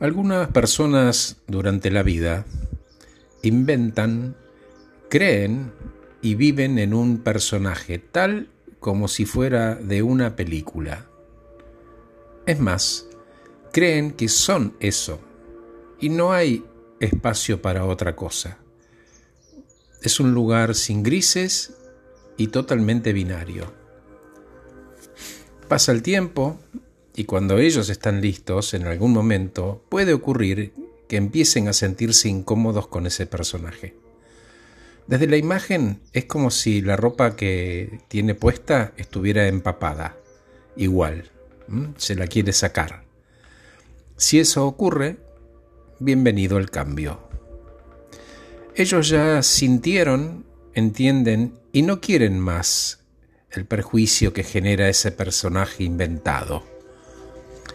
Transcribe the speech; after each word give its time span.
Algunas 0.00 0.48
personas 0.50 1.38
durante 1.48 1.90
la 1.90 2.04
vida 2.04 2.44
inventan, 3.42 4.36
creen 5.10 5.72
y 6.22 6.36
viven 6.36 6.78
en 6.78 6.94
un 6.94 7.18
personaje 7.18 7.98
tal 7.98 8.48
como 8.78 9.08
si 9.08 9.24
fuera 9.24 9.74
de 9.74 10.02
una 10.02 10.36
película. 10.36 11.06
Es 12.46 12.60
más, 12.60 13.08
creen 13.72 14.12
que 14.12 14.28
son 14.28 14.74
eso 14.78 15.18
y 16.00 16.10
no 16.10 16.32
hay 16.32 16.64
espacio 17.00 17.60
para 17.60 17.84
otra 17.84 18.14
cosa. 18.14 18.58
Es 20.02 20.20
un 20.20 20.32
lugar 20.32 20.76
sin 20.76 21.02
grises 21.02 21.74
y 22.36 22.48
totalmente 22.48 23.12
binario. 23.12 23.72
Pasa 25.66 25.90
el 25.90 26.02
tiempo 26.02 26.60
y 27.18 27.24
cuando 27.24 27.58
ellos 27.58 27.88
están 27.88 28.20
listos, 28.20 28.74
en 28.74 28.86
algún 28.86 29.12
momento, 29.12 29.82
puede 29.88 30.12
ocurrir 30.12 30.72
que 31.08 31.16
empiecen 31.16 31.66
a 31.66 31.72
sentirse 31.72 32.28
incómodos 32.28 32.86
con 32.86 33.08
ese 33.08 33.26
personaje. 33.26 33.96
Desde 35.08 35.26
la 35.26 35.36
imagen 35.36 35.98
es 36.12 36.26
como 36.26 36.52
si 36.52 36.80
la 36.80 36.94
ropa 36.94 37.34
que 37.34 37.98
tiene 38.06 38.36
puesta 38.36 38.92
estuviera 38.96 39.48
empapada, 39.48 40.16
igual, 40.76 41.32
se 41.96 42.14
la 42.14 42.28
quiere 42.28 42.52
sacar. 42.52 43.02
Si 44.16 44.38
eso 44.38 44.64
ocurre, 44.64 45.16
bienvenido 45.98 46.56
el 46.56 46.70
cambio. 46.70 47.18
Ellos 48.76 49.08
ya 49.08 49.42
sintieron, 49.42 50.46
entienden 50.72 51.58
y 51.72 51.82
no 51.82 52.00
quieren 52.00 52.38
más 52.38 53.00
el 53.50 53.66
perjuicio 53.66 54.32
que 54.32 54.44
genera 54.44 54.88
ese 54.88 55.10
personaje 55.10 55.82
inventado. 55.82 56.77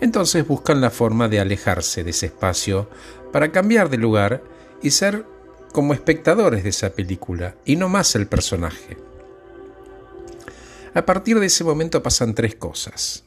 Entonces 0.00 0.46
buscan 0.46 0.80
la 0.80 0.90
forma 0.90 1.28
de 1.28 1.40
alejarse 1.40 2.04
de 2.04 2.10
ese 2.10 2.26
espacio 2.26 2.88
para 3.32 3.52
cambiar 3.52 3.88
de 3.88 3.98
lugar 3.98 4.42
y 4.82 4.90
ser 4.90 5.24
como 5.72 5.94
espectadores 5.94 6.62
de 6.64 6.70
esa 6.70 6.90
película 6.90 7.54
y 7.64 7.76
no 7.76 7.88
más 7.88 8.14
el 8.14 8.26
personaje. 8.26 8.96
A 10.94 11.04
partir 11.04 11.38
de 11.38 11.46
ese 11.46 11.64
momento 11.64 12.02
pasan 12.02 12.34
tres 12.34 12.54
cosas. 12.54 13.24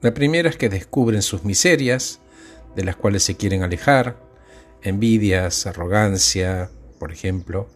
La 0.00 0.12
primera 0.12 0.48
es 0.48 0.56
que 0.56 0.68
descubren 0.68 1.22
sus 1.22 1.44
miserias, 1.44 2.18
de 2.74 2.82
las 2.82 2.96
cuales 2.96 3.22
se 3.22 3.36
quieren 3.36 3.62
alejar, 3.62 4.16
envidias, 4.82 5.66
arrogancia, 5.66 6.70
por 6.98 7.12
ejemplo. 7.12 7.68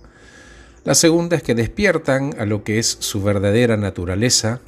La 0.84 0.94
segunda 0.97 1.36
es 1.36 1.44
que 1.44 1.55
despiertan 1.55 2.34
a 2.38 2.47
lo 2.47 2.64
que 2.64 2.81
es 2.81 2.86
su 3.00 3.22
verdadera 3.22 3.77
naturaleza. 3.77 4.60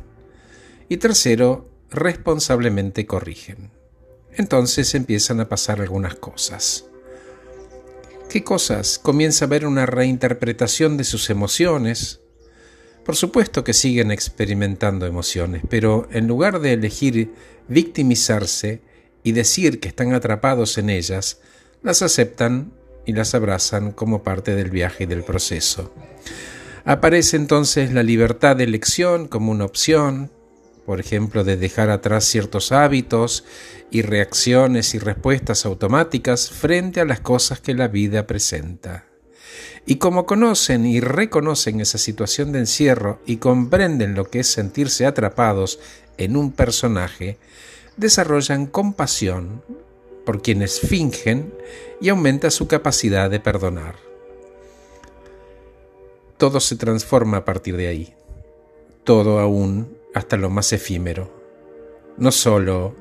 Y 0.88 0.98
tercero, 0.98 1.67
responsablemente 1.90 3.06
corrigen. 3.06 3.70
Entonces 4.32 4.94
empiezan 4.94 5.40
a 5.40 5.48
pasar 5.48 5.80
algunas 5.80 6.14
cosas. 6.14 6.84
¿Qué 8.28 8.44
cosas? 8.44 8.98
Comienza 8.98 9.44
a 9.44 9.46
haber 9.46 9.66
una 9.66 9.86
reinterpretación 9.86 10.96
de 10.96 11.04
sus 11.04 11.30
emociones. 11.30 12.20
Por 13.04 13.16
supuesto 13.16 13.64
que 13.64 13.72
siguen 13.72 14.10
experimentando 14.10 15.06
emociones, 15.06 15.62
pero 15.68 16.06
en 16.12 16.28
lugar 16.28 16.60
de 16.60 16.74
elegir 16.74 17.32
victimizarse 17.68 18.82
y 19.22 19.32
decir 19.32 19.80
que 19.80 19.88
están 19.88 20.12
atrapados 20.12 20.76
en 20.76 20.90
ellas, 20.90 21.40
las 21.82 22.02
aceptan 22.02 22.72
y 23.06 23.12
las 23.12 23.34
abrazan 23.34 23.92
como 23.92 24.22
parte 24.22 24.54
del 24.54 24.70
viaje 24.70 25.04
y 25.04 25.06
del 25.06 25.24
proceso. 25.24 25.92
Aparece 26.84 27.36
entonces 27.36 27.92
la 27.92 28.02
libertad 28.02 28.56
de 28.56 28.64
elección 28.64 29.26
como 29.26 29.52
una 29.52 29.64
opción, 29.64 30.30
por 30.88 31.00
ejemplo, 31.00 31.44
de 31.44 31.58
dejar 31.58 31.90
atrás 31.90 32.24
ciertos 32.24 32.72
hábitos 32.72 33.44
y 33.90 34.00
reacciones 34.00 34.94
y 34.94 34.98
respuestas 34.98 35.66
automáticas 35.66 36.48
frente 36.48 37.02
a 37.02 37.04
las 37.04 37.20
cosas 37.20 37.60
que 37.60 37.74
la 37.74 37.88
vida 37.88 38.26
presenta. 38.26 39.04
Y 39.84 39.96
como 39.96 40.24
conocen 40.24 40.86
y 40.86 41.00
reconocen 41.00 41.82
esa 41.82 41.98
situación 41.98 42.52
de 42.52 42.60
encierro 42.60 43.20
y 43.26 43.36
comprenden 43.36 44.14
lo 44.14 44.30
que 44.30 44.40
es 44.40 44.46
sentirse 44.46 45.04
atrapados 45.04 45.78
en 46.16 46.38
un 46.38 46.52
personaje, 46.52 47.36
desarrollan 47.98 48.64
compasión 48.64 49.62
por 50.24 50.40
quienes 50.40 50.80
fingen 50.80 51.52
y 52.00 52.08
aumenta 52.08 52.50
su 52.50 52.66
capacidad 52.66 53.28
de 53.28 53.40
perdonar. 53.40 53.96
Todo 56.38 56.60
se 56.60 56.76
transforma 56.76 57.36
a 57.36 57.44
partir 57.44 57.76
de 57.76 57.88
ahí. 57.88 58.14
Todo 59.04 59.38
aún 59.38 59.97
hasta 60.14 60.36
lo 60.36 60.50
más 60.50 60.72
efímero. 60.72 61.32
No 62.16 62.32
solo 62.32 62.96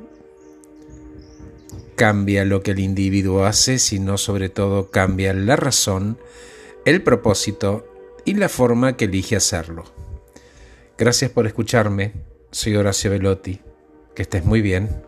cambia 1.96 2.46
lo 2.46 2.62
que 2.62 2.72
el 2.72 2.80
individuo 2.80 3.46
hace, 3.46 3.80
sino 3.80 4.18
sobre 4.18 4.50
todo 4.50 4.92
cambia 4.92 5.34
la 5.34 5.56
razón, 5.56 6.20
el 6.86 7.02
propósito 7.02 7.88
y 8.24 8.36
la 8.36 8.50
forma 8.50 8.98
que 8.98 9.06
elige 9.06 9.36
hacerlo. 9.36 9.84
Gracias 10.98 11.32
por 11.32 11.48
escucharme. 11.48 12.14
Soy 12.52 12.76
Horacio 12.76 13.12
Velotti. 13.12 13.62
Que 14.16 14.22
estés 14.24 14.46
muy 14.46 14.62
bien. 14.62 15.04